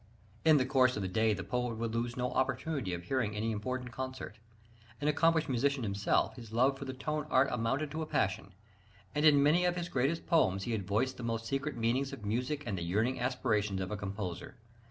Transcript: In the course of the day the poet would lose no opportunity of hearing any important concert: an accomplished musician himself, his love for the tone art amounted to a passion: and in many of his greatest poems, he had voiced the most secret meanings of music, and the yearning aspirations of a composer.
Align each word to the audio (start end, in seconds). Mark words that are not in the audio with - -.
In 0.43 0.57
the 0.57 0.65
course 0.65 0.95
of 0.95 1.03
the 1.03 1.07
day 1.07 1.31
the 1.35 1.43
poet 1.43 1.75
would 1.75 1.93
lose 1.93 2.17
no 2.17 2.31
opportunity 2.33 2.95
of 2.95 3.03
hearing 3.03 3.35
any 3.35 3.51
important 3.51 3.91
concert: 3.91 4.39
an 4.99 5.07
accomplished 5.07 5.47
musician 5.47 5.83
himself, 5.83 6.37
his 6.37 6.51
love 6.51 6.79
for 6.79 6.85
the 6.85 6.93
tone 6.93 7.27
art 7.29 7.49
amounted 7.51 7.91
to 7.91 8.01
a 8.01 8.07
passion: 8.07 8.55
and 9.13 9.27
in 9.27 9.43
many 9.43 9.63
of 9.63 9.75
his 9.75 9.89
greatest 9.89 10.25
poems, 10.25 10.63
he 10.63 10.71
had 10.71 10.87
voiced 10.87 11.17
the 11.17 11.21
most 11.21 11.45
secret 11.45 11.77
meanings 11.77 12.11
of 12.13 12.25
music, 12.25 12.63
and 12.65 12.79
the 12.79 12.83
yearning 12.83 13.19
aspirations 13.19 13.79
of 13.79 13.91
a 13.91 13.95
composer. 13.95 14.55